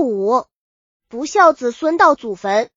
[0.00, 0.44] 五，
[1.08, 2.70] 不孝子孙到祖坟。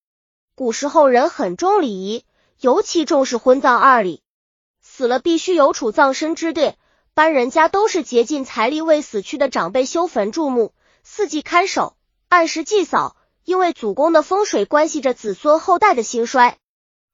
[0.55, 2.25] 古时候人很重礼仪，
[2.59, 4.21] 尤其重视婚葬二礼，
[4.81, 6.75] 死了必须有处葬身之地。
[7.13, 10.73] 般人家都是竭尽财力为死去的长辈修坟筑墓，
[11.03, 11.95] 四季看守，
[12.29, 13.15] 按时祭扫。
[13.45, 16.57] 因为祖宫的风水关系着子孙后代的兴衰，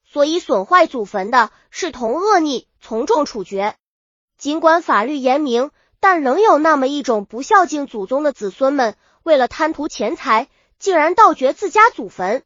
[0.05, 3.75] 所以损坏祖坟的是同恶逆，从重处决。
[4.37, 10.47] 尽管法律严明，但仍有那么一种不孝敬祖宗的子孙们，为了贪图钱财，
[10.79, 12.43] 竟然盗掘自家祖坟。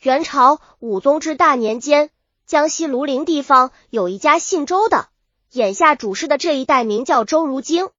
[0.00, 2.10] 元朝武宗至大年间，
[2.46, 5.08] 江西庐陵地方有一家姓周的，
[5.50, 7.90] 眼下主事的这一代名叫周如京，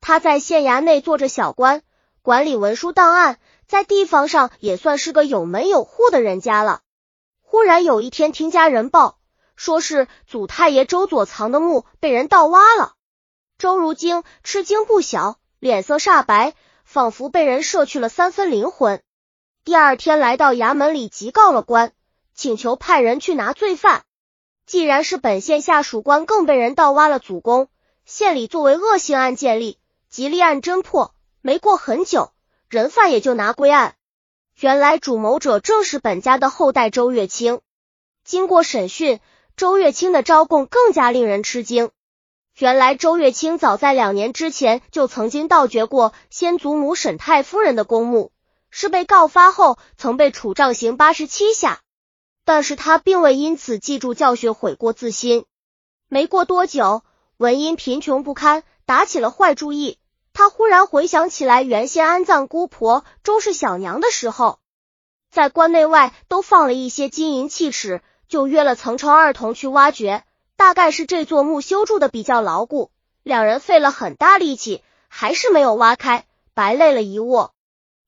[0.00, 1.82] 他在县衙内做着小官，
[2.22, 3.38] 管理文书档案。
[3.66, 6.80] 在地方上也算是个有门有户的人家了。
[7.42, 9.18] 忽然有一天听家人报，
[9.56, 12.94] 说是祖太爷周佐藏的墓被人盗挖了。
[13.58, 16.54] 周如京吃惊不小，脸色煞白，
[16.88, 19.02] 仿佛被人摄去了三分灵魂。
[19.62, 21.92] 第二天来到衙门里急告了官，
[22.34, 24.04] 请求派人去拿罪犯。
[24.64, 27.68] 既然是本县下属官，更被人盗挖了祖宫，
[28.06, 31.14] 县里作为恶性案件立，即立案侦破。
[31.42, 32.32] 没过很久。
[32.70, 33.94] 人犯也就拿归案，
[34.58, 37.60] 原来主谋者正是本家的后代周月清。
[38.24, 39.20] 经过审讯，
[39.56, 41.90] 周月清的招供更加令人吃惊。
[42.58, 48.32] 原来周月清早在两年之前就曾经盗掘过先祖母沈太夫人的公墓，
[48.68, 51.78] 是被告发后曾被处杖刑八十七下，
[52.44, 55.44] 但是他并未因此记住教训，悔过自新。
[56.08, 57.04] 没过多久，
[57.36, 59.96] 文因贫穷不堪，打起了坏主意。
[60.32, 64.58] 他忽然回想起来，原先安葬姑婆周氏小娘的时候，
[65.30, 70.24] 在关内外都放了一些金银器尺，就约了曾成二童去挖掘。
[70.58, 72.90] 大概是这座墓修筑的比较牢固，
[73.22, 77.54] 两人费了很大力气，还是没有挖开，白累了一卧。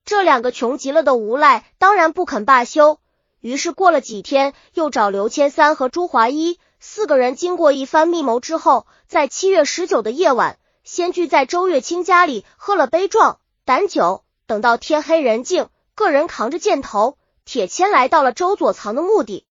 [0.04, 2.98] 这两个穷极了的无赖当然不肯罢休，
[3.38, 10.58] 于是过了几天，又找刘千三和朱华一四个人，经过一番密谋之后，在七月十九的夜晚。
[10.82, 19.46] 先聚在周月清家里喝了杯壮胆酒，等到天黑人静，个人扛着箭头、铁锨来到了周佐藏的墓地，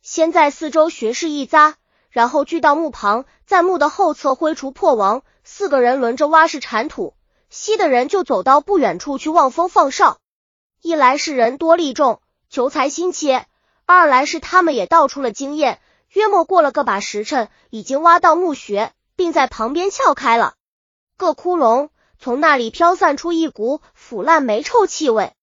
[0.00, 1.74] 先在四周巡视一匝，
[2.16, 7.12] 然后聚到墓旁，在墓的后侧挥锄破王，四个人轮着挖是铲土，
[7.50, 10.16] 西的人就走到不远处去望风放哨。
[10.80, 13.44] 一来是人多力众，求财心切；
[13.84, 15.78] 二来是他们也道出了经验，
[16.08, 20.54] 约莫过了个把时辰，已经挖到墓穴，并在旁边撬开了。
[21.18, 25.34] 个窟窿，从那里飘散出一股腐烂霉臭气味。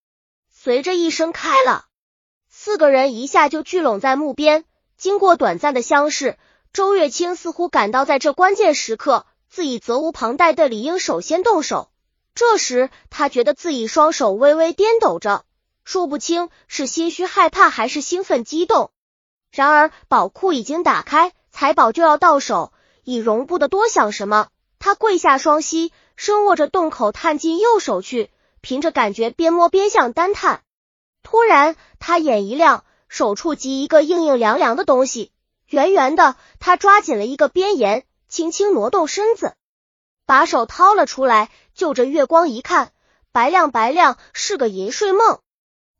[0.50, 1.85] 随着一声开了，
[2.50, 4.66] 四个人一下就聚拢在墓边。
[4.95, 6.38] 经过短暂的相视，
[6.73, 11.91] 周月清似乎感到在这关键时刻，自己责无旁贷的理应首先动手。
[12.34, 15.45] 这时他觉得自己双手微微颠抖着，
[15.84, 18.89] 说不清是心虚害怕还是兴奋激动。
[19.51, 22.73] 然而宝库已经打开，财宝就要到手，
[23.03, 24.47] 已容不得多想什么。
[24.79, 30.63] 他跪下双膝，伸握着洞口探进右手去，凭着感觉边摸边向单探。
[31.22, 35.31] 突然，他眼一亮，手触及一个硬硬凉凉的东西，
[35.73, 36.35] 圆圆的。
[36.59, 39.56] 他抓紧了一个边沿，轻轻挪动身子，
[40.28, 42.91] 把手掏了出来，就着月光一看，
[43.31, 45.39] 白亮白亮，是个银睡梦。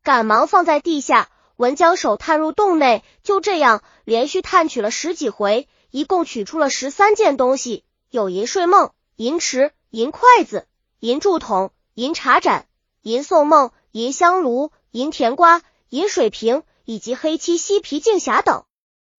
[0.04, 7.84] 赶忙放在地下，文将手探入洞内，就这样连续探取了十几回，一共取出了十三件东西。
[8.10, 10.68] 有银睡梦、银匙、银筷子、
[11.00, 12.66] 银柱筒、银茶盏、
[13.02, 18.64] 银宋梦、银香炉、银甜瓜、银水瓶以及黑漆犀皮镜匣等。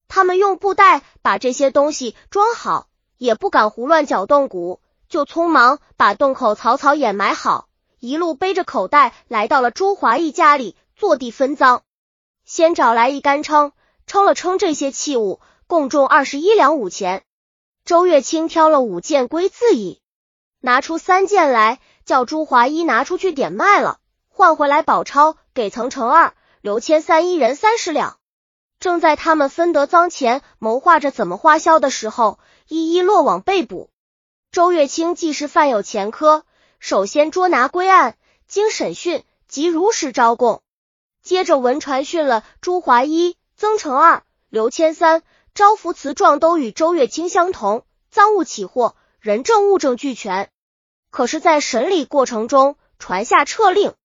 [0.08, 4.80] 他们用布袋把这些东西装好，也不敢胡乱搅动鼓，
[5.10, 7.68] 就匆忙把洞口草草掩埋好，
[8.00, 11.82] 一路背着口袋来到了朱华义家里，坐地分赃。
[12.46, 13.72] 先找来一杆称，
[14.06, 17.24] 称了称这些器物，共重二十一两五钱。
[17.84, 20.02] 周月清挑了五件归自己，
[20.60, 24.00] 拿出三件来，叫朱华一拿出去点卖了，
[24.30, 28.18] 换回来宝钞给曾成二、刘千三一人三十两。
[28.86, 32.38] 正在他们分得赃钱，谋划着怎么花销的时候，
[32.68, 33.90] 一一落网被捕。
[34.52, 36.46] 周月清既是犯有前科，
[36.78, 38.16] 首先捉拿归案，
[38.48, 40.62] 经审讯即如实招供，
[41.24, 45.24] 接着文传讯了朱华一、曾成二、刘千三。
[45.56, 50.52] 招福词状都与周月清相同，赃物起获，人证物证俱全。
[51.10, 53.96] 可是，在审理过程中传下撤令，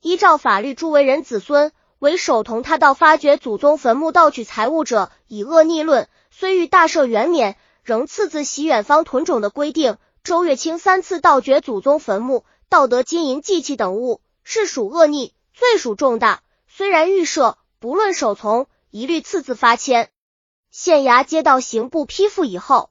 [0.00, 9.98] 依照法律，诸为人子孙为首同他到发掘祖宗坟墓盗取财物者，以恶逆论，虽欲大赦原免，仍赐自袭远方屯种的规定。
[10.24, 16.40] 周月清三次盗掘祖宗坟墓，盗得金银祭器等物，是属恶逆，罪属重大。
[16.66, 20.08] 虽然预设，不论守从，一律次自发签。
[20.70, 22.88] 县衙接到刑部批复以后，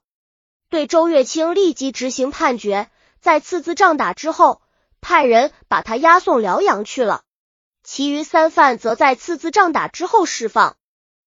[0.68, 2.88] 对周月清立即执行判决，
[3.20, 4.62] 在次字杖打之后，
[5.00, 7.22] 派人把他押送辽阳去了。
[7.92, 10.76] 其余三犯则在次次杖打之后释放。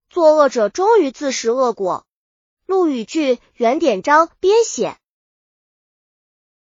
[0.10, 2.06] 作恶者终于自食恶果。
[2.66, 4.96] 陆羽剧原典章编写。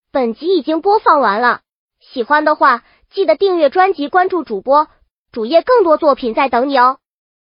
[0.09, 1.63] 本集已经播放完了，
[1.99, 4.87] 喜欢的话记得订阅专辑，关注主播
[5.33, 6.99] 主页，更多作品在等你哦。